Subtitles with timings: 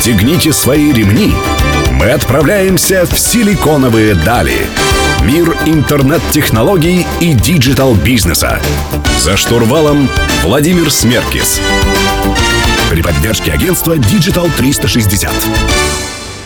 [0.00, 1.30] Расстегните свои ремни.
[1.92, 4.56] Мы отправляемся в силиконовые дали.
[5.26, 8.62] Мир интернет-технологий и digital -бизнеса.
[9.18, 10.08] За штурвалом
[10.42, 11.60] Владимир Смеркис.
[12.88, 15.30] При поддержке агентства Digital 360.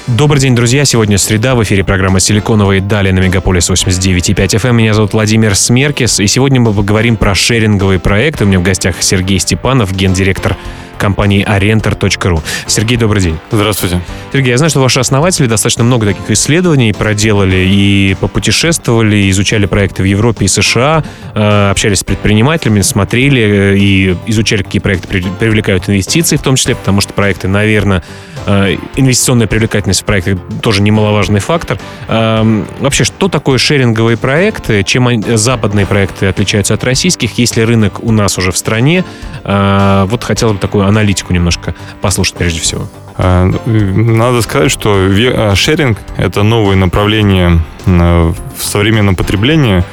[0.09, 0.85] Добрый день, друзья.
[0.85, 1.55] Сегодня среда.
[1.55, 4.73] В эфире программа «Силиконовые дали» на Мегаполис 89.5 FM.
[4.73, 6.19] Меня зовут Владимир Смеркис.
[6.19, 8.43] И сегодня мы поговорим про шеринговые проекты.
[8.43, 10.57] У меня в гостях Сергей Степанов, гендиректор
[10.97, 12.41] компании arenter.ru.
[12.67, 13.39] Сергей, добрый день.
[13.51, 14.01] Здравствуйте.
[14.33, 20.03] Сергей, я знаю, что ваши основатели достаточно много таких исследований проделали и попутешествовали, изучали проекты
[20.03, 25.09] в Европе и США, э, общались с предпринимателями, смотрели э, и изучали, какие проекты
[25.39, 28.03] привлекают инвестиции в том числе, потому что проекты, наверное,
[28.47, 31.79] э, инвестиционная привлекательность в проекте тоже немаловажный фактор.
[32.09, 34.83] Эм, вообще, что такое шеринговые проекты?
[34.83, 37.39] Чем западные проекты отличаются от российских?
[37.39, 39.05] Есть ли рынок у нас уже в стране?
[39.45, 42.89] Вот хотелось бы такую аналитику немножко послушать прежде всего.
[43.17, 49.85] А, надо сказать, что а, шеринг— это новое направление в современном потреблении.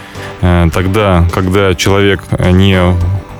[0.41, 2.79] Э, тогда, когда человек не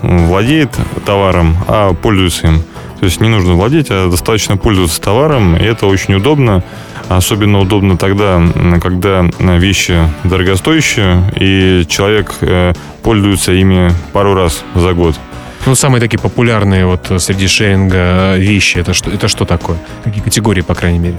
[0.02, 0.72] владеет
[1.06, 2.64] товаром, а пользуется им.
[3.00, 6.64] То есть не нужно владеть, а достаточно пользоваться товаром, и это очень удобно.
[7.10, 8.42] Особенно удобно тогда,
[8.82, 15.20] когда вещи дорогостоящие, и человек э, пользуется ими пару раз за год.
[15.66, 19.78] Ну, самые такие популярные вот среди шеринга вещи, это что, это что такое?
[20.04, 21.18] Какие категории, по крайней мере?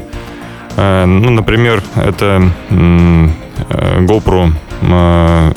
[0.76, 3.28] Э, ну, например, это э,
[4.00, 5.52] GoPro, э,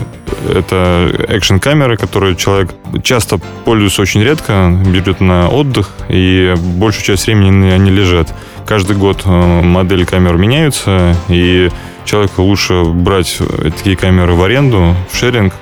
[0.54, 7.26] это экшн камеры которые человек часто пользуется очень редко, берет на отдых, и большую часть
[7.26, 8.34] времени они лежат.
[8.66, 11.70] Каждый год модели камер меняются, и
[12.06, 13.38] человеку лучше брать
[13.78, 15.54] такие камеры в аренду, в шеринг,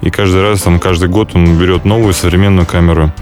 [0.00, 3.12] и каждый раз, там, каждый год он берет новую современную камеру.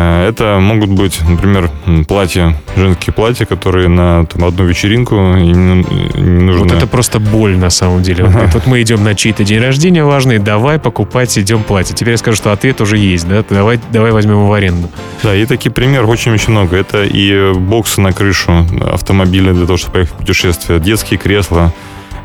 [0.00, 1.70] Э, это могут быть, например,
[2.08, 6.64] платья, женские платья, которые на там, одну вечеринку не, нужно...
[6.64, 8.24] Вот это просто боль на самом деле.
[8.24, 11.94] Вот, вот мы идем на чей-то день рождения важный, давай покупать, идем платье.
[11.94, 13.44] Теперь я скажу, что ответ уже есть, да?
[13.48, 14.90] Давай, давай возьмем его в аренду.
[15.22, 16.76] Да, и таких примеров очень-очень много.
[16.76, 21.72] Это и боксы на крышу автомобиля для того, чтобы поехать в путешествие, детские кресла,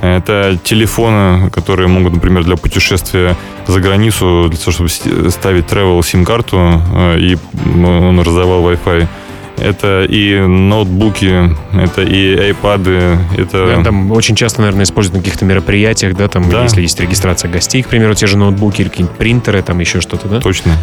[0.05, 3.35] это телефоны, которые могут, например, для путешествия
[3.67, 7.37] за границу, для того, чтобы ставить travel сим-карту, э, и
[7.85, 9.07] он раздавал Wi-Fi.
[9.57, 13.75] Это и ноутбуки, это и iPad, это...
[13.77, 16.63] Да, там очень часто, наверное, используют на каких-то мероприятиях, да, там, да.
[16.63, 20.27] если есть регистрация гостей, к примеру, те же ноутбуки или какие-нибудь принтеры, там еще что-то,
[20.27, 20.41] да?
[20.41, 20.73] Точно.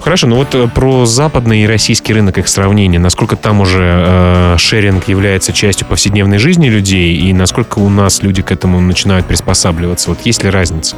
[0.00, 2.98] Хорошо, ну вот э, про западный и российский рынок, их сравнение.
[2.98, 8.42] Насколько там уже э, шеринг является частью повседневной жизни людей, и насколько у нас люди
[8.42, 10.08] к этому начинают приспосабливаться?
[10.08, 10.96] Вот есть ли разница?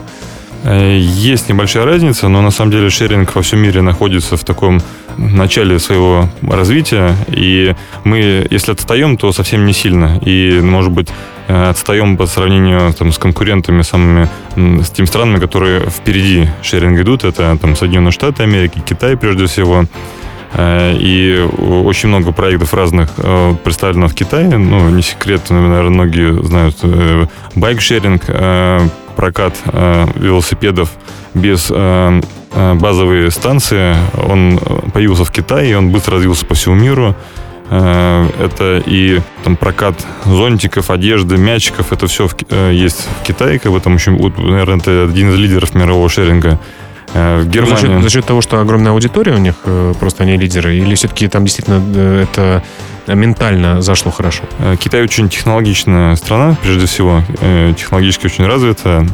[0.64, 4.80] Э, есть небольшая разница, но на самом деле шеринг во всем мире находится в таком
[5.16, 10.18] начале своего развития, и мы, если отстаем, то совсем не сильно.
[10.24, 11.08] И, может быть,
[11.48, 17.24] э, отстаем по сравнению там, с конкурентами, самыми, с теми странами, которые впереди шеринг идут.
[17.24, 19.84] Это там, Соединенные Штаты Америки, Китай прежде всего.
[20.54, 23.10] Э, и очень много проектов разных
[23.64, 24.56] представлено в Китае.
[24.56, 26.76] Ну, не секрет, наверное, многие знают.
[27.54, 29.56] Байк-шеринг, прокат
[30.14, 30.90] велосипедов
[31.34, 31.70] без
[32.56, 33.96] Э, базовые станции.
[34.28, 34.60] Он
[34.92, 37.16] появился в Китае, он быстро развился по всему миру.
[37.68, 39.94] Э, это и там, прокат
[40.24, 41.92] зонтиков, одежды, мячиков.
[41.92, 43.58] Это все в, э, есть в Китае.
[43.58, 46.60] Как бы там очень, наверное, это один из лидеров мирового шеринга.
[47.12, 47.76] В Германии...
[47.76, 49.54] За счет, за счет того, что огромная аудитория у них,
[50.00, 50.76] просто они лидеры?
[50.76, 51.80] Или все-таки там действительно
[52.22, 52.62] это
[53.06, 54.44] ментально зашло хорошо?
[54.78, 57.22] Китай очень технологичная страна, прежде всего.
[57.76, 59.06] Технологически очень развита.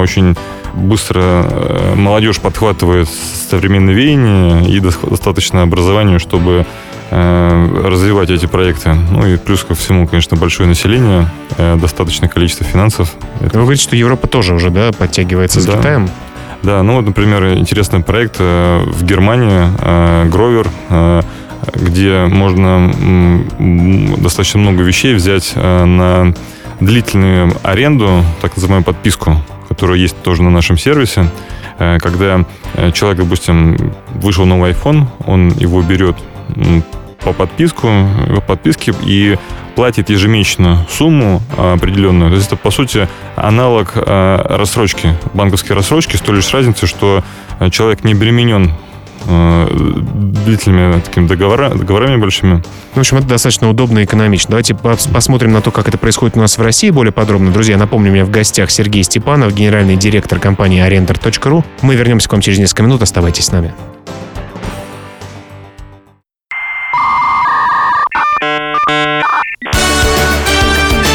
[0.00, 0.36] Очень
[0.76, 3.08] быстро э, молодежь подхватывает
[3.50, 6.66] современные веяния и достаточно образования, чтобы
[7.10, 8.94] э, развивать эти проекты.
[9.10, 13.12] Ну и плюс ко всему, конечно, большое население, э, достаточное количество финансов.
[13.40, 16.08] Вы говорите, что Европа тоже уже, да, подтягивается с Китаем?
[16.62, 20.66] Да, ну вот, например, интересный проект в Германии, Гровер,
[21.74, 23.44] где можно
[24.18, 26.34] достаточно много вещей взять на
[26.80, 31.30] длительную аренду, так называемую подписку которая есть тоже на нашем сервисе.
[31.78, 36.16] Э, когда э, человек, допустим, вышел новый iPhone, он его берет
[37.22, 37.88] по подписку,
[38.34, 39.36] по подписке и
[39.74, 42.30] платит ежемесячно сумму определенную.
[42.30, 47.22] То есть это, по сути, аналог э, рассрочки, банковской рассрочки, с той лишь разницей, что
[47.70, 48.85] человек не обременен Э,
[49.26, 52.62] длительными такими договора, договорами большими.
[52.94, 54.50] В общем, это достаточно удобно и экономично.
[54.50, 57.50] Давайте посмотрим на то, как это происходит у нас в России более подробно.
[57.50, 61.64] Друзья, напомню, у меня в гостях Сергей Степанов, генеральный директор компании Arender.ru.
[61.82, 63.02] Мы вернемся к вам через несколько минут.
[63.02, 63.74] Оставайтесь с нами.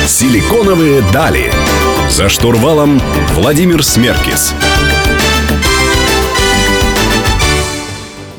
[0.05, 1.51] Силиконовые дали.
[2.09, 3.01] За штурвалом
[3.33, 4.53] Владимир Смеркис.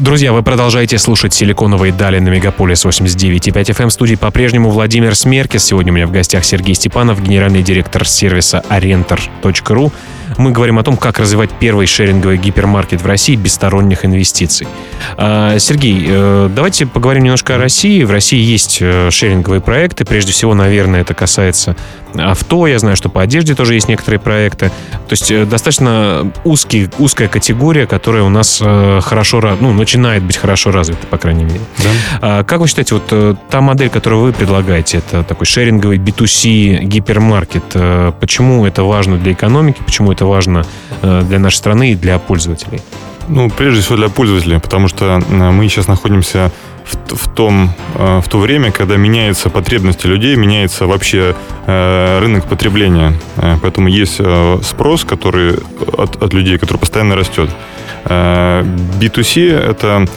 [0.03, 3.89] Друзья, вы продолжаете слушать «Силиконовые дали» на Мегаполис 89.5 FM.
[3.89, 5.65] Студии по-прежнему Владимир Смеркис.
[5.65, 9.93] Сегодня у меня в гостях Сергей Степанов, генеральный директор сервиса Arenter.ru
[10.39, 14.67] мы говорим о том, как развивать первый шеринговый гипермаркет в России без сторонних инвестиций.
[15.17, 18.03] А, Сергей, э, давайте поговорим немножко о России.
[18.05, 20.05] В России есть э, шеринговые проекты.
[20.05, 21.77] Прежде всего, наверное, это касается
[22.17, 22.67] авто.
[22.67, 24.69] Я знаю, что по одежде тоже есть некоторые проекты.
[24.69, 28.63] То есть э, достаточно узкий, узкая категория, которая у нас
[29.03, 31.61] хорошо, ну, начинает быть хорошо развита, по крайней мере.
[31.79, 31.91] Да.
[32.21, 37.65] А, как вы считаете, вот та модель, которую вы предлагаете, это такой шеринговый B2C гипермаркет,
[38.21, 40.65] почему это важно для экономики, почему это важно
[41.03, 42.81] э, для нашей страны и для пользователей?
[43.29, 46.51] Ну, прежде всего для пользователей, потому что э, мы сейчас находимся
[46.85, 51.35] в, в, том, э, в то время, когда меняются потребности людей, меняется вообще
[51.65, 53.13] рынок потребления.
[53.37, 54.21] Поэтому есть
[54.65, 55.55] спрос, который
[55.97, 57.51] от, от людей, который постоянно растет.
[58.05, 60.09] B2C— это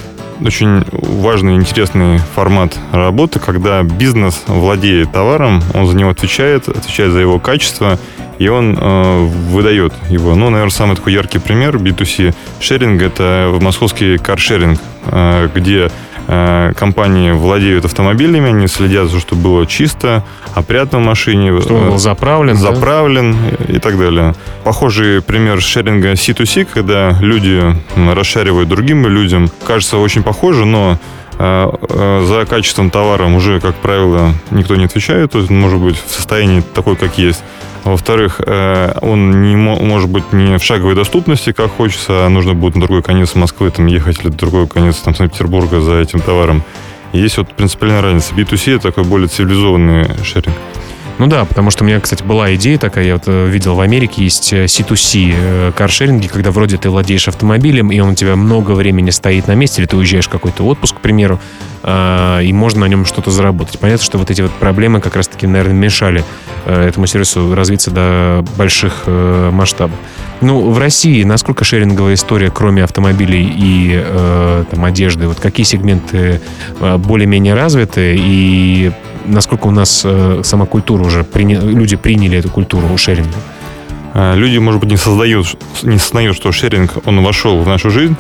[0.44, 7.20] очень важный, интересный формат работы, когда бизнес владеет товаром, он за него отвечает, отвечает за
[7.20, 8.00] его качество—
[8.40, 10.36] и он э, выдает его.
[10.36, 15.90] Ну, наверное, самый такой яркий пример B2C шеринг это московский каршеринг, э, где э,
[16.28, 20.24] компании владеют автомобилями, они следят за чтобы было чисто,
[20.54, 21.60] опрятно в машине.
[21.62, 22.56] Что он был заправлен.
[22.56, 23.74] Заправлен да?
[23.74, 24.36] и так далее.
[24.64, 27.62] Похожий пример шеринга C2C, когда люди
[27.96, 29.50] расшаривают другим людям.
[29.66, 35.32] Кажется очень похоже, но э, э, за качеством товара уже, как правило, никто не отвечает,
[35.32, 37.44] то есть может быть в состоянии такой, как есть.
[37.86, 42.74] Во-вторых, э, он не может быть не в шаговой доступности, как хочется, а нужно будет
[42.76, 46.64] на другой конец Москвы там, ехать или на другой конец там, Санкт-Петербурга за этим товаром.
[47.14, 48.34] Есть вот принципиальная разница.
[48.34, 50.56] B2C— это такой более цивилизованный шеринг.
[51.18, 53.80] Ну да, потому что у меня, кстати, была идея такая, я вот э, видел в
[53.80, 58.72] Америке есть C2C э, каршеринги, когда вроде ты владеешь автомобилем, и он у тебя много
[58.72, 61.40] времени стоит на месте, или ты уезжаешь в какой-то отпуск, к примеру,
[61.88, 63.80] а, и можно на нем что-то заработать.
[63.80, 66.24] Понятно, что вот эти вот проблемы как раз-таки, наверное, мешали
[66.66, 69.98] э, этому сервису развиться до больших масштабов.
[70.42, 76.42] Ну, в России насколько шеринговая история, кроме автомобилей и э, там, одежды, вот какие сегменты
[76.80, 78.92] более-менее развиты, и
[79.28, 81.60] насколько у нас э, сама культура уже, приня...
[81.60, 83.38] люди приняли эту культуру шеринга?
[84.14, 88.16] Э, люди, может быть, не создают, не сознают, что шеринг, он вошел в нашу жизнь,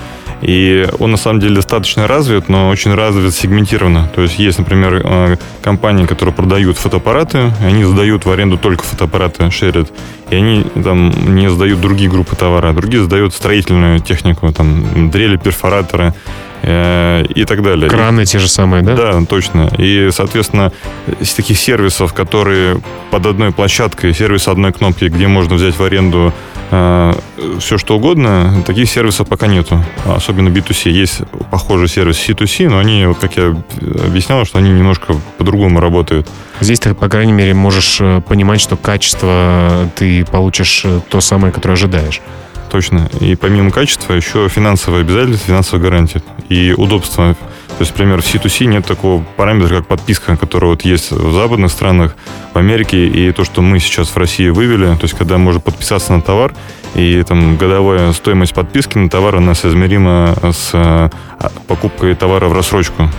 [0.45, 4.07] и он на самом деле достаточно развит, но очень развит сегментированно.
[4.13, 9.50] То есть есть, например, э, компании, которые продают фотоаппараты, они сдают в аренду только фотоаппараты,
[9.50, 9.92] шерят,
[10.30, 15.38] и они там не сдают другие группы товара, а другие сдают строительную технику, там дрели,
[15.38, 16.13] перфораторы,
[16.63, 17.90] и так далее.
[17.90, 18.96] Краны те же самые, да?
[18.96, 19.69] Да, точно.
[19.78, 20.72] И, соответственно,
[21.19, 22.81] из таких сервисов, которые
[23.12, 26.34] под одной площадкой, сервис одной кнопки, где можно взять в аренду
[26.72, 27.13] э,
[27.60, 29.84] все что угодно, таких сервисов пока нету.
[30.06, 30.90] Особенно B2C.
[30.90, 31.22] Есть
[31.52, 33.56] похожий сервис C2C, но они, вот как я
[34.06, 36.28] объяснял, что они немножко по-другому работают.
[36.62, 41.54] Здесь ты, по крайней мере, можешь э, понимать, что качество ты получишь э, то самое,
[41.54, 42.22] которое ожидаешь
[42.75, 43.10] точно.
[43.22, 47.36] И помимо качества еще финансовые обязательства, финансовая гарантия и удобство.
[47.77, 51.71] То есть, например, в C2C нет такого параметра, как подписка, который вот есть в западных
[51.71, 52.16] странах,
[52.54, 56.14] в Америке, и то, что мы сейчас в России вывели, то есть, когда можно подписаться
[56.14, 56.54] на товар,
[56.94, 61.09] и там годовая стоимость подписки на товар, она соизмерима с а,
[61.68, 63.09] покупкой товара в рассрочку.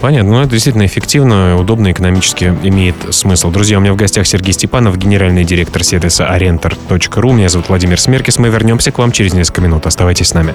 [0.00, 0.32] Понятно.
[0.32, 3.52] Ну, это действительно эффективно, удобно, экономически имеет смысл.
[3.52, 7.32] Друзья, у меня в гостях Сергей Степанов, генеральный директор сервиса Arenter.ru.
[7.32, 8.38] Меня зовут Владимир Смеркис.
[8.38, 9.86] Мы вернемся к вам через несколько минут.
[9.86, 10.54] Оставайтесь с нами.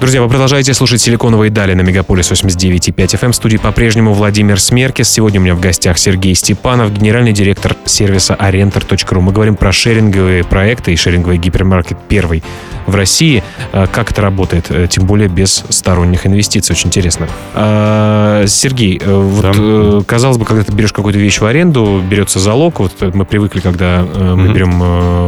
[0.00, 3.32] Друзья, вы продолжаете слушать «Силиконовые дали» на Мегаполис 89.5 FM.
[3.32, 5.10] В студии по-прежнему Владимир Смеркис.
[5.10, 9.20] Сегодня у меня в гостях Сергей Степанов, генеральный директор сервиса Arenter.ru.
[9.20, 12.42] Мы говорим про шеринговые проекты и шеринговый гипермаркет первый
[12.86, 13.44] в России.
[13.72, 16.72] А, как это работает, э, тем более без сторонних инвестиций.
[16.72, 17.28] Очень интересно.
[17.52, 19.52] А, Сергей, э, вот, да.
[19.54, 22.80] Э, казалось бы, когда ты берешь какую-то вещь в аренду, берется залог.
[22.80, 24.52] Вот мы привыкли, когда мы mm-hmm.
[24.54, 24.78] берем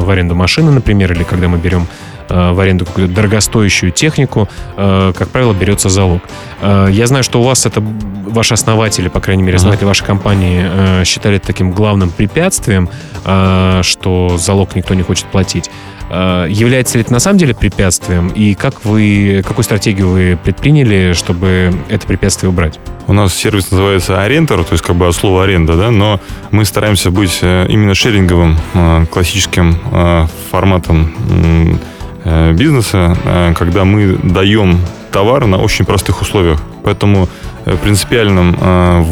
[0.00, 1.86] в аренду машины, например, или когда мы берем
[2.32, 6.22] в аренду какую-то дорогостоящую технику, э, как правило, берется залог.
[6.60, 11.04] Э, я знаю, что у вас это ваши основатели, по крайней мере, основатели вашей компании
[11.04, 12.88] считали это таким главным препятствием,
[13.22, 15.70] что залог никто не хочет платить.
[16.12, 18.28] Э, является ли это на самом деле препятствием?
[18.28, 22.78] И как вы, какую стратегию вы предприняли, чтобы это препятствие убрать?
[23.06, 26.20] У нас сервис называется арендер, то есть как бы от слова аренда, да, но
[26.50, 29.78] мы стараемся быть э, именно шеринговым, э, классическим
[30.50, 31.80] форматом
[32.24, 33.16] бизнеса,
[33.58, 34.78] когда мы даем
[35.10, 36.60] товар на очень простых условиях.
[36.84, 37.28] Поэтому
[37.82, 38.56] принципиальным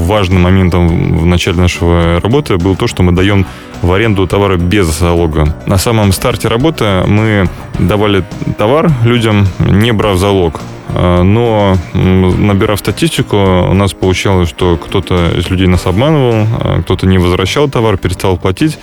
[0.07, 3.47] важным моментом в начале нашего работы было то, что мы даем
[3.83, 5.57] в аренду товара без залога.
[5.67, 7.49] На самом старте работы мы
[7.79, 8.25] давали
[8.59, 10.61] товар людям, не брав залог.
[10.93, 17.69] Но, набирав статистику, у нас получалось, что кто-то из людей нас обманывал, кто-то не возвращал
[17.69, 18.77] товар, перестал платить.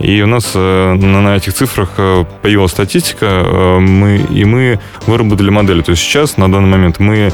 [0.00, 5.50] И у нас э, на этих цифрах э, появилась статистика, э, мы, и мы выработали
[5.50, 5.82] модель.
[5.82, 7.32] То есть сейчас, на данный момент, мы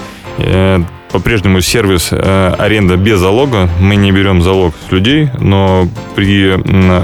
[1.12, 3.70] по-прежнему сервис э, аренда без залога.
[3.80, 6.50] Мы не берем залог с людей, но при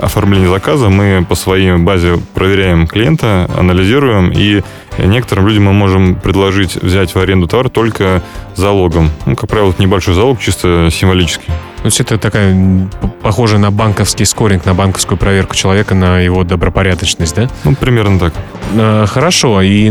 [0.03, 4.63] оформлении заказа мы по своей базе проверяем клиента, анализируем, и
[4.99, 8.23] некоторым людям мы можем предложить взять в аренду товар только
[8.55, 9.11] залогом.
[9.25, 11.49] Ну, как правило, это небольшой залог, чисто символический.
[11.83, 12.89] То есть это такая
[13.23, 17.51] похожая на банковский скоринг, на банковскую проверку человека, на его добропорядочность, да?
[17.65, 18.35] Ну, примерно так.
[18.77, 19.61] А, хорошо.
[19.63, 19.89] И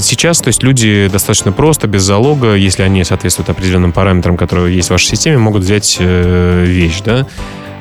[0.00, 4.88] сейчас, то есть люди достаточно просто, без залога, если они соответствуют определенным параметрам, которые есть
[4.88, 7.26] в вашей системе, могут взять э, вещь, да?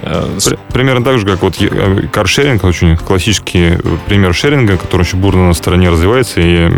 [0.03, 0.37] Э,
[0.73, 3.77] примерно так же, как вот э, каршеринг, очень классический
[4.07, 6.69] пример шеринга, который очень бурно на стороне развивается, и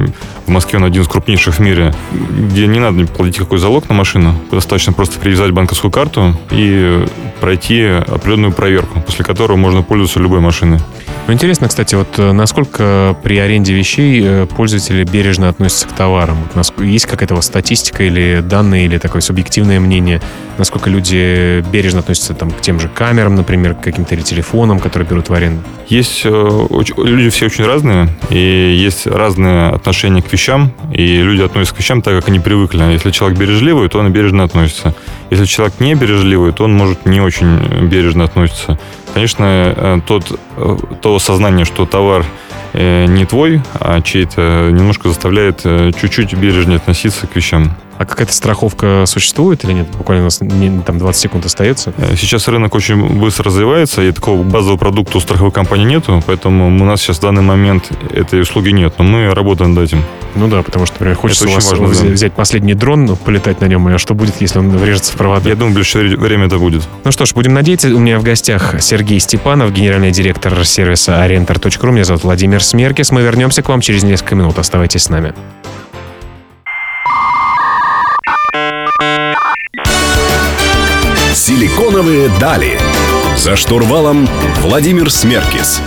[0.46, 3.96] в Москве он один из крупнейших в мире, где не надо платить какой залог на
[3.96, 7.06] машину, достаточно просто привязать банковскую карту и
[7.39, 10.80] пройти определенную проверку, после которой можно пользоваться любой машиной.
[11.25, 16.38] Ну, интересно, кстати, вот э, насколько при аренде вещей пользователи бережно относятся к товарам?
[16.80, 20.22] Есть какая-то вот статистика или данные, или такое субъективное мнение,
[20.58, 24.80] насколько люди бережно относятся там, к тем же камерам, камерам, например, к каким-то или телефонам,
[24.80, 25.63] которые берут в аренду?
[25.88, 26.30] Есть э,
[26.98, 32.01] люди все очень разные, и есть разные отношения к вещам, и люди относятся к вещам
[32.01, 32.84] так, как они привыкли.
[32.92, 34.96] Если человек бережливый, то он бережно относится.
[35.30, 38.80] Если человек не бережливый, то он может не очень бережно относиться.
[39.13, 42.25] Конечно, э, тот, э, то сознание, что товар
[42.75, 47.75] не твой, а чей-то, немножко заставляет чуть-чуть бережнее относиться к вещам.
[47.98, 49.88] А какая-то страховка существует или нет?
[49.98, 51.94] Буквально у нас не, там 20 секунд остается.
[51.98, 56.68] Э, сейчас рынок очень быстро развивается, и такого базового продукта у страховой компании нету, поэтому
[56.68, 60.04] у нас сейчас в данный момент этой услуги нет, но мы работаем над этим.
[60.36, 62.36] Ну да, потому что, например, хочется у вас важно, взять, да.
[62.36, 65.48] последний дрон, ну, полетать на нем, а что будет, если он врежется в провода?
[65.50, 66.84] Я думаю, в ближайшее время это будет.
[67.04, 67.90] Ну что ж, будем надеяться.
[67.90, 71.92] У меня в гостях Сергей Степанов, генеральный директор сервиса Arenter.ru.
[71.92, 73.12] Меня зовут Владимир Смеркис.
[73.12, 74.58] Мы вернемся к вам через несколько минут.
[74.58, 75.34] Оставайтесь с нами.
[81.74, 82.77] Силиконовые дали.
[83.36, 84.30] За штурвалом
[84.62, 85.82] Владимир Смеркис.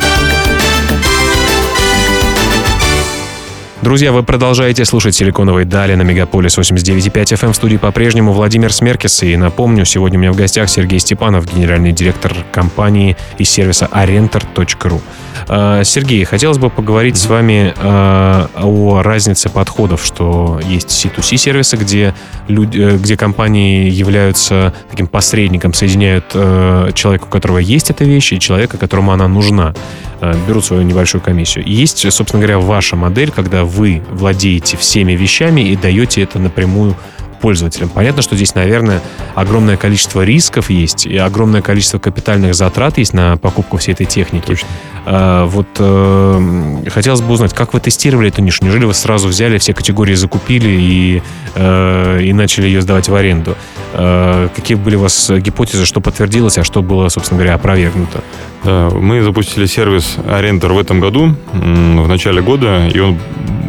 [3.82, 7.52] Друзья, вы продолжаете слушать «Силиконовые дали» на Мегаполис 89.5 FM.
[7.52, 9.22] В студии по-прежнему Владимир Смеркис.
[9.22, 15.00] И напомню, сегодня у меня в гостях Сергей Степанов, генеральный директор компании и сервиса arenter.ru.
[15.48, 21.76] А, Сергей, хотелось бы поговорить с вами а, о разнице подходов, что есть C2C сервисы,
[21.76, 22.14] где,
[22.48, 28.32] люди, э, где компании являются таким посредником, соединяют э, человека, у которого есть эта вещь,
[28.32, 29.74] и человека, которому она нужна.
[30.20, 31.64] Э, берут свою небольшую комиссию.
[31.66, 36.96] Есть, собственно говоря, ваша модель, когда вы владеете всеми вещами и даете это напрямую
[37.38, 37.88] пользователям.
[37.88, 39.02] Понятно, что здесь, наверное,
[39.34, 44.44] огромное количество рисков есть и огромное количество капитальных затрат есть на покупку всей этой техники.
[44.46, 44.68] Точно.
[45.08, 48.64] А, вот э, хотелось бы узнать, как вы тестировали эту нишу?
[48.64, 51.22] Неужели вы сразу взяли все категории, закупили и,
[51.54, 53.56] э, и начали ее сдавать в аренду?
[53.92, 58.24] Э, какие были у вас гипотезы, что подтвердилось, а что было, собственно говоря, опровергнуто?
[58.64, 63.16] Да, мы запустили сервис Арендер в этом году, в начале года, и он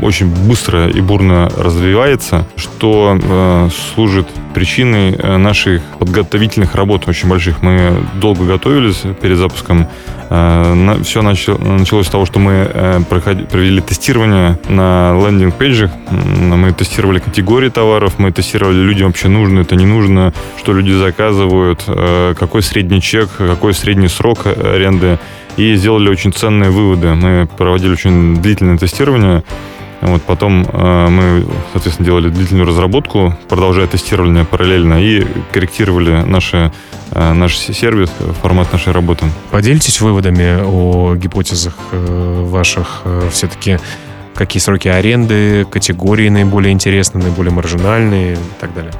[0.02, 4.28] очень быстро и бурно развивается, что э, служит
[4.58, 7.62] причиной э, наших подготовительных работ очень больших.
[7.62, 9.88] Мы долго готовились перед запуском.
[10.32, 15.92] Э, все началось с того, что мы э, провели тестирование на лендинг-пейджах.
[16.10, 21.84] Мы тестировали категории товаров, мы тестировали, людям вообще нужно это, не нужно, что люди заказывают,
[22.40, 25.20] какой средний чек, какой средний срок аренды.
[25.58, 27.14] И сделали очень ценные выводы.
[27.14, 29.44] Мы проводили очень длительное тестирование.
[30.02, 36.72] Вот потом э, мы, соответственно, делали длительную разработку, продолжая тестирование параллельно и корректировали наши,
[37.12, 38.12] э, наш сервис,
[38.42, 39.26] формат нашей работы.
[39.52, 43.02] Поделитесь выводами о гипотезах э, ваших.
[43.06, 43.80] Э, все-таки
[44.38, 48.94] какие сроки аренды, категории наиболее интересные, наиболее маржинальные и так далее?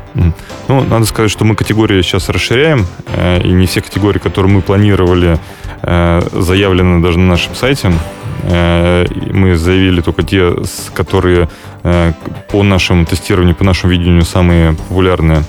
[0.68, 2.86] Ну, надо сказать, что мы категории сейчас расширяем,
[3.16, 5.38] э, и не все категории, которые мы планировали,
[5.84, 7.92] э, заявлены даже на нашем сайте.
[8.44, 10.56] Мы заявили только те,
[10.94, 11.50] которые
[12.52, 15.44] по нашему тестированию, по нашему видению самые популярные.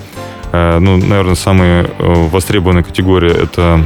[0.52, 3.84] Ну, наверное, самая востребованная категория– это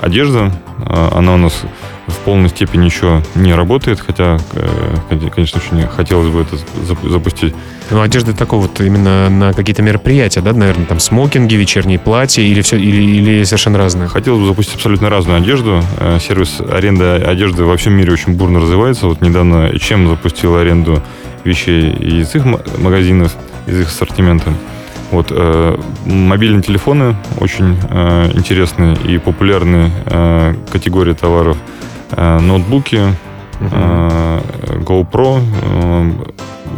[0.00, 0.52] одежда.
[0.88, 1.62] Она у нас
[2.06, 4.38] в полной степени еще не работает, хотя,
[5.34, 6.56] конечно, очень хотелось бы это
[7.08, 7.54] запустить.
[7.90, 12.60] Ну, одежда такого вот именно на какие-то мероприятия, да, наверное, там смокинги, вечерние платья или
[12.60, 14.08] все, или, или совершенно разные?
[14.08, 15.82] Хотелось бы запустить абсолютно разную одежду.
[15.98, 19.06] Э, сервис аренды одежды во всем мире очень бурно развивается.
[19.06, 21.02] Вот недавно чем запустил аренду
[21.44, 22.44] вещей из их
[22.78, 23.34] магазинов,
[23.66, 24.52] из их ассортимента.
[25.10, 31.56] Вот, э, мобильные телефоны очень э, интересные и популярные э, категории товаров.
[32.10, 33.00] Э, ноутбуки,
[33.60, 34.40] э,
[34.80, 36.12] GoPro, э,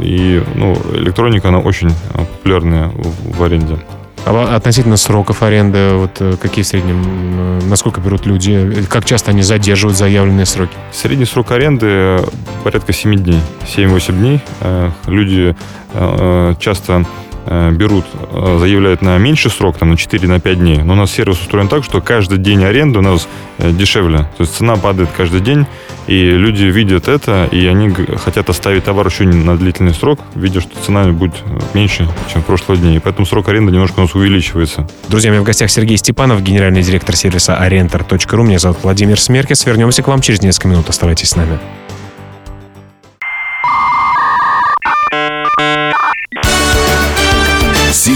[0.01, 3.79] и ну, электроника, она очень а, популярная в, в аренде.
[4.25, 9.43] А относительно сроков аренды, вот э, какие в среднем, насколько берут люди, как часто они
[9.43, 10.73] задерживают заявленные сроки?
[10.93, 12.21] Средний срок аренды
[12.63, 14.41] порядка 7 дней, 7-8 дней.
[14.61, 15.57] Э, люди
[15.95, 17.28] э, часто Э,
[17.73, 20.79] берут, э, заявляют на меньший срок, там на 4 на 5 дней.
[20.83, 23.29] Но у нас сервис устроен так, что каждый день аренды у нас
[23.59, 24.19] э, дешевле.
[24.37, 25.67] То есть цена падает каждый день,
[26.07, 30.71] и люди видят это, и они хотят оставить товар еще на длительный срок, видя, что
[30.81, 31.35] цена будет
[31.75, 32.97] меньше, чем в прошлые дни.
[32.97, 34.87] И поэтому срок аренды немножко у нас увеличивается.
[35.09, 38.43] Друзья, у меня в гостях Сергей Степанов, генеральный директор сервиса Arenter.ru.
[38.45, 39.65] Меня зовут Владимир Смеркис.
[39.67, 40.89] Вернемся к вам через несколько минут.
[40.89, 41.59] Оставайтесь с нами.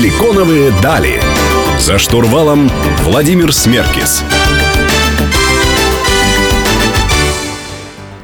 [0.02, 1.22] Силиконовые дали.
[1.78, 2.68] За штурвалом
[3.04, 4.24] Владимир Смеркис.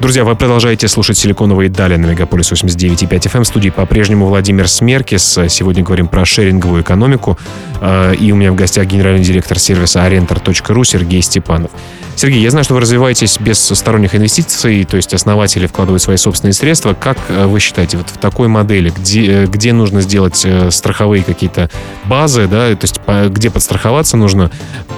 [0.01, 3.43] Друзья, вы продолжаете слушать «Силиконовые дали» на Мегаполис 89.5 FM.
[3.43, 5.39] В студии по-прежнему Владимир Смеркис.
[5.47, 7.39] Сегодня говорим про шеринговую экономику.
[7.79, 11.71] А, и у меня в гостях генеральный директор сервиса Arenter.ru Сергей Степанов.
[12.19, 16.51] Сергей, я знаю, что вы развиваетесь без сторонних инвестиций, то есть основатели вкладывают свои собственные
[16.51, 16.93] средства.
[16.93, 21.69] Как э, вы считаете, вот в такой модели, где, где нужно сделать э, страховые какие-то
[22.03, 22.99] базы, да, то есть
[23.33, 24.51] где подстраховаться нужно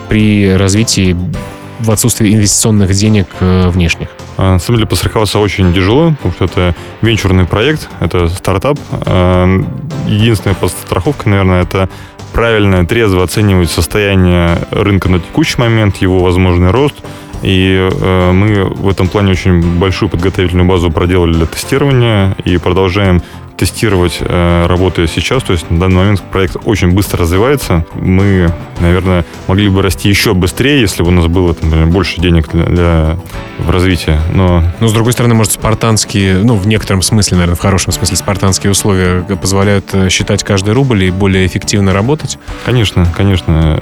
[0.10, 1.16] при развитии
[1.80, 4.08] в отсутствии инвестиционных денег э, внешних?
[4.38, 8.80] А, на самом деле постраховаться очень тяжело, потому что это венчурный проект, это стартап.
[9.06, 9.48] А,
[10.08, 11.88] единственная подстраховка, наверное, это
[12.32, 16.96] правильно, трезво оценивать состояние рынка на текущий момент, его возможный рост.
[17.42, 23.22] И э, мы в этом плане очень большую подготовительную базу проделали для тестирования и продолжаем
[23.62, 25.44] тестировать, э, работая сейчас.
[25.44, 27.86] То есть на данный момент проект очень быстро развивается.
[27.94, 32.20] Мы, наверное, могли бы расти еще быстрее, если бы у нас было там, например, больше
[32.20, 33.18] денег для, для
[33.60, 34.18] в развитии.
[34.34, 34.64] Но...
[34.80, 38.72] Но, с другой стороны, может, спартанские, ну, в некотором смысле, наверное, в хорошем смысле, спартанские
[38.72, 42.40] условия позволяют э, считать каждый рубль и более эффективно работать?
[42.66, 43.80] Конечно, конечно.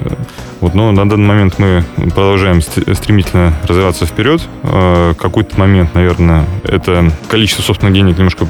[0.60, 4.42] Вот, но на данный момент мы продолжаем стремительно развиваться вперед.
[4.62, 8.46] Э, какой-то момент, наверное, это количество собственных денег немножко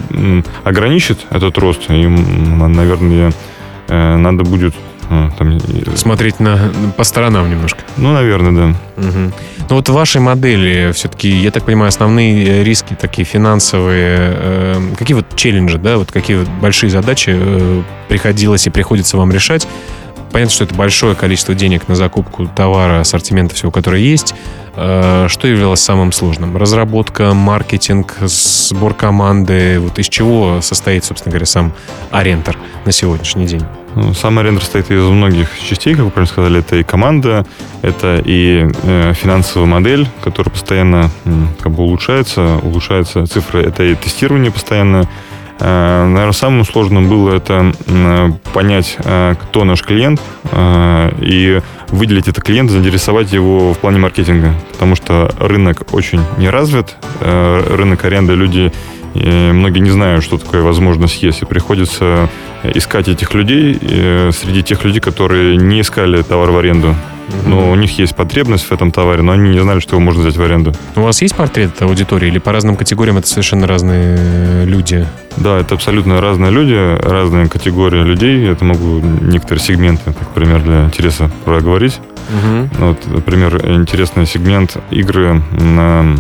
[0.65, 1.91] ограничит этот рост.
[1.91, 3.33] И, наверное,
[3.89, 4.75] э, надо будет
[5.09, 5.59] э, там...
[5.97, 7.81] Смотреть на, по сторонам немножко.
[7.97, 9.03] Ну, наверное, да.
[9.03, 9.33] Угу.
[9.71, 15.15] Ну вот в вашей модели все-таки, я так понимаю, основные риски такие финансовые, э, какие
[15.15, 19.69] вот челленджи, да, вот какие вот большие задачи э, приходилось и приходится вам решать
[20.33, 24.35] Понятно, что это большое количество денег на закупку товара, ассортимента всего, которое есть.
[24.77, 26.57] Э, что являлось самым сложным?
[26.57, 29.81] Разработка, маркетинг, сбор команды.
[29.81, 31.73] Вот из чего состоит, собственно говоря, сам
[32.11, 33.65] арендер на сегодняшний день?
[33.97, 36.61] Ну, сам арендер состоит из многих частей, как вы правильно сказали.
[36.61, 37.45] Это и команда,
[37.83, 41.11] это и э, финансовая модель, которая постоянно
[41.61, 43.65] как бы улучшается, улучшаются цифры.
[43.65, 45.30] Это и тестирование постоянно Э,
[45.61, 47.73] Наверное, самым сложным было это
[48.55, 50.21] понять, э, кто наш клиент,
[50.51, 54.55] э, и выделить этот клиента, заинтересовать его в плане маркетинга.
[54.73, 58.73] Потому что рынок очень не развит, рынок аренды люди
[59.15, 62.29] многие не знают, что такое возможность есть, и приходится
[62.63, 63.77] искать этих людей
[64.33, 66.95] среди тех людей, которые не искали товар в аренду.
[67.47, 70.23] Но у них есть потребность в этом товаре, но они не знали, что его можно
[70.23, 70.75] взять в аренду.
[70.97, 75.07] У вас есть портрет аудитории или по разным категориям это совершенно разные э, люди?
[75.37, 78.49] Да, это абсолютно разные люди, разные категории людей.
[78.49, 82.01] Это могу некоторые сегменты, так, например, для интереса проговорить.
[82.29, 82.85] Угу.
[82.85, 86.17] Вот, например, интересный сегмент игры на...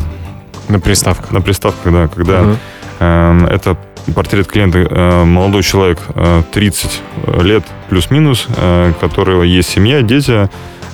[0.69, 1.33] На приставках.
[1.33, 2.57] На приставках, да, когда угу.
[3.01, 3.77] э, это
[4.15, 7.03] портрет клиента э, молодой человек э, 30
[7.43, 10.49] лет плюс-минус, э, у которого есть семья, дети, Э,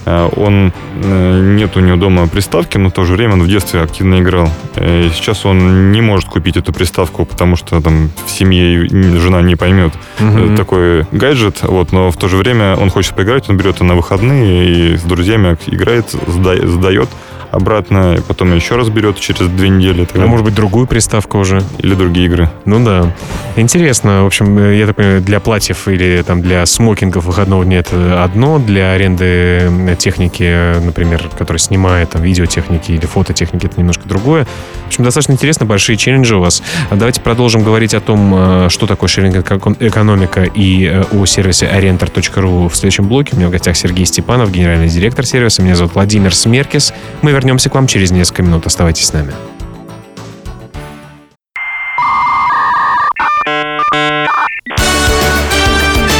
[0.06, 3.80] он э, нет у него дома приставки, но в то же время он в детстве
[3.80, 4.48] активно играл.
[4.76, 9.56] И сейчас он не может купить эту приставку, потому что там в семье жена не
[9.56, 10.56] поймет угу.
[10.56, 11.58] такой гаджет.
[11.62, 14.96] Вот, но в то же время он хочет поиграть, он берет это на выходные и
[14.96, 17.08] с друзьями играет, сдает.
[17.50, 20.04] Обратно, и потом еще раз берет через две недели.
[20.04, 21.62] так А может быть, другую приставку уже?
[21.78, 22.50] Или другие игры.
[22.64, 23.12] Ну да.
[23.56, 24.22] Интересно.
[24.24, 28.22] В общем, э, я так понимаю, для платьев или там для смокингов выходного дня это
[28.22, 34.08] одно, для аренды э, техники, э, например, которая снимает там видеотехники или фототехники, это немножко
[34.08, 34.46] другое.
[34.84, 36.62] В общем, достаточно интересно, большие челленджи у вас.
[36.90, 43.08] А Давайте продолжим говорить о том, что такое шеринг-экономика и о сервисе orientar.ru в следующем
[43.08, 43.30] блоке.
[43.34, 45.62] У меня в гостях Сергей Степанов, генеральный директор сервиса.
[45.62, 46.92] Меня зовут Владимир Смеркис.
[47.22, 48.66] Мы вернемся к вам через несколько минут.
[48.66, 49.32] Оставайтесь с нами.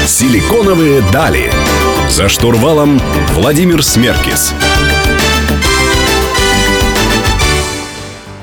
[0.07, 1.51] Силиконовые дали.
[2.11, 3.01] За штурвалом
[3.33, 4.53] Владимир Смеркис.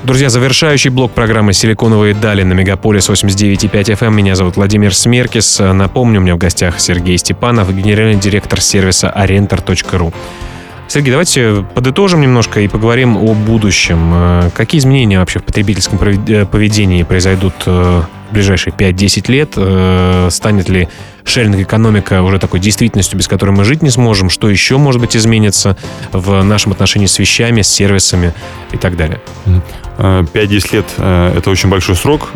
[0.02, 4.10] Друзья, завершающий блок программы «Силиконовые дали» на Мегаполис 89.5 FM.
[4.10, 5.60] Меня зовут Владимир Смеркис.
[5.60, 10.12] Напомню, у меня в гостях Сергей Степанов, генеральный директор сервиса Orientar.ru.
[10.86, 14.10] Сергей, давайте подытожим немножко и поговорим о будущем.
[14.12, 20.32] Э, Какие изменения вообще в потребительском э, поведении произойдут э, в ближайшие 5-10 лет?
[20.32, 20.88] Станет ли
[21.24, 24.28] шеринг-экономика уже такой действительностью, без которой мы жить не сможем?
[24.28, 25.76] Что еще, может быть, изменится
[26.12, 28.34] в нашем отношении с вещами, с сервисами
[28.72, 29.20] и так далее?
[29.96, 32.30] Э, 5-10 лет это очень большой срок.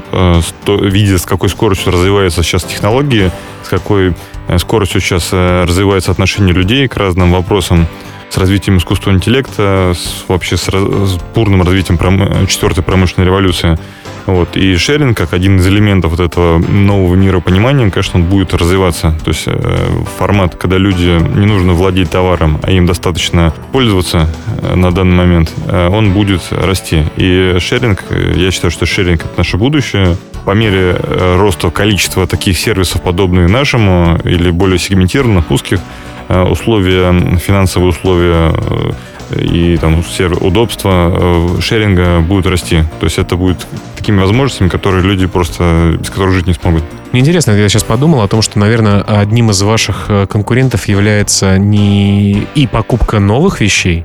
[0.66, 3.30] Видя, с какой скоростью развиваются сейчас технологии,
[3.64, 4.14] с какой
[4.56, 7.86] скоростью сейчас развивается отношение людей к разным вопросам,
[8.30, 13.78] с развитием искусственного интеллекта, с, вообще с, с бурным развитием пром- четвертой промышленной революции.
[14.26, 14.58] Вот.
[14.58, 19.18] И шеринг, как один из элементов вот этого нового миропонимания, конечно, он будет развиваться.
[19.24, 19.88] То есть э,
[20.18, 24.28] формат, когда люди не нужно владеть товаром, а им достаточно пользоваться
[24.60, 27.04] э, на данный момент, э, он будет расти.
[27.16, 30.14] И шеринг, э, я считаю, что шеринг— это наше будущее.
[30.44, 35.80] По мере э, роста количества таких сервисов, подобных нашему, или более сегментированных, узких,
[36.28, 38.92] условия, финансовые условия э,
[39.36, 42.82] и там сервер удобства э, шеринга будут расти.
[43.00, 46.84] То есть это будет такими возможностями, которые люди просто без которых жить не смогут.
[47.12, 51.58] Мне интересно, я сейчас подумал о том, что, наверное, одним из ваших э, конкурентов является
[51.58, 54.04] не и покупка новых вещей,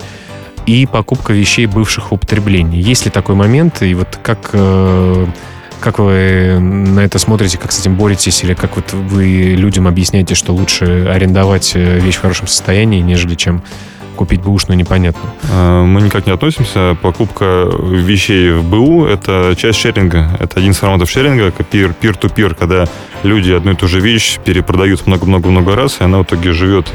[0.65, 2.81] и покупка вещей бывших в употреблении.
[2.81, 5.25] Есть ли такой момент, и вот как, э,
[5.83, 10.33] как вы на это смотрите, как с этим боретесь, или как вот вы людям объясняете,
[10.33, 13.61] что лучше арендовать э, вещь в хорошем состоянии, нежели чем
[14.15, 15.33] купить бэушную непонятную?
[15.51, 16.95] Э, Мы никак не относимся.
[17.01, 20.37] Покупка вещей в БУ– это часть шеринга.
[20.39, 22.85] Это один из форматов шеринга, peer-to-peer, когда
[23.23, 26.87] люди одну и ту же вещь перепродают много-много-много раз, и она в итоге живет.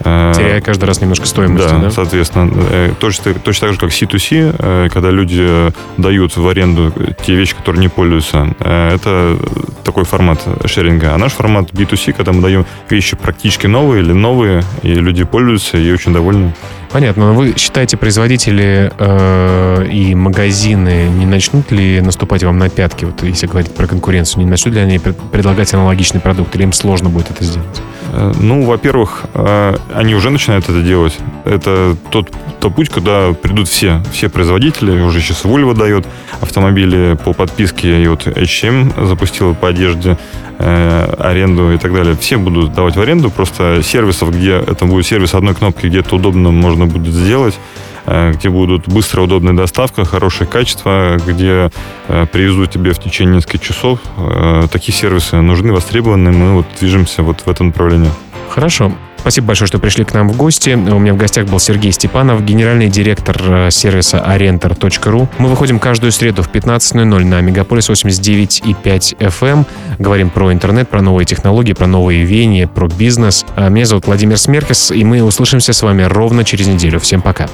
[0.00, 1.90] Э, Теряя каждый раз немножко стоимости, да, да?
[1.90, 2.50] соответственно.
[2.70, 6.92] э, Точно, точно так же, как C2C, э, когда люди дают в аренду
[7.24, 8.54] те вещи, которые не пользуются.
[8.60, 9.38] Это
[9.84, 11.14] такой формат шеринга.
[11.14, 15.78] А наш формат B2C, когда мы даем вещи практически новые или новые, и люди пользуются
[15.78, 16.54] и очень довольны.
[16.96, 17.26] Понятно.
[17.26, 23.22] Но вы считаете, производители э, и магазины не начнут ли наступать вам на пятки, вот
[23.22, 27.10] если говорить про конкуренцию, не начнут ли они пред- предлагать аналогичный продукт, или им сложно
[27.10, 27.82] будет это сделать?
[28.14, 31.18] Э, Ну, во-первых, э, они уже начинают это делать.
[31.44, 32.30] Это тот,
[32.60, 34.98] тот путь, куда придут все, все производители.
[35.02, 36.06] Уже сейчас Volvo дает
[36.40, 40.16] автомобили по подписке, и вот H&M запустила по одежде
[40.58, 42.16] э, аренду и так далее.
[42.18, 46.16] Все будут давать в аренду, просто сервисов, где это будет сервис одной кнопки, где это
[46.16, 47.58] удобно можно будет сделать,
[48.06, 51.70] э, где будут быстрая, удобная доставка, хорошее качество, где
[52.08, 54.00] э, привезут тебе в течение нескольких часов.
[54.16, 56.32] Э, Такие сервисы нужны, востребованы.
[56.32, 58.10] Мы вот движемся вот в этом направлении.
[58.50, 58.92] Хорошо.
[59.26, 60.70] Спасибо большое, что пришли к нам в гости.
[60.70, 65.26] У меня в гостях был Сергей Степанов, генеральный директор э, сервиса Orientar.ru.
[65.38, 69.64] Мы выходим каждую среду в 15.00 на Мегаполис 89.5 FM.
[69.98, 73.44] Говорим про интернет, про новые технологии, про новые веяния, про бизнес.
[73.56, 77.00] А Меня зовут Владимир Смеркес, и мы услышимся с вами ровно через неделю.
[77.00, 77.48] Всем пока.